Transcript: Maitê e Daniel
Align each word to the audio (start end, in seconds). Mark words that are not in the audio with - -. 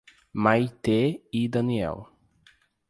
Maitê 0.43 1.01
e 1.31 1.41
Daniel 1.53 1.99